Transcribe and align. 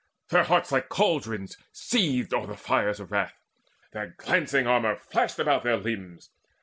Their 0.29 0.45
hearts 0.45 0.71
like 0.71 0.89
caldrons 0.89 1.57
seethed 1.71 2.33
o'er 2.33 2.55
fires 2.55 2.99
of 2.99 3.11
wrath, 3.11 3.37
Their 3.91 4.15
glancing 4.17 4.65
armour 4.65 4.95
flashed 4.95 5.37
about 5.37 5.61
their 5.61 5.77
limbs. 5.77 6.31